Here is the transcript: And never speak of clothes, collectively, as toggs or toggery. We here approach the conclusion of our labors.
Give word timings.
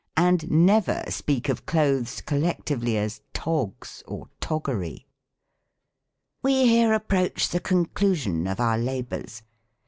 And 0.17 0.49
never 0.49 1.03
speak 1.09 1.47
of 1.47 1.67
clothes, 1.67 2.21
collectively, 2.21 2.97
as 2.97 3.21
toggs 3.33 4.01
or 4.07 4.29
toggery. 4.39 5.05
We 6.41 6.65
here 6.65 6.91
approach 6.91 7.49
the 7.49 7.59
conclusion 7.59 8.47
of 8.47 8.59
our 8.59 8.79
labors. 8.79 9.43